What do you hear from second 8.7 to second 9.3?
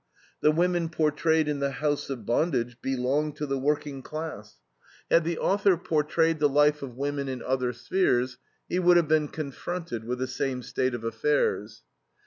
would have been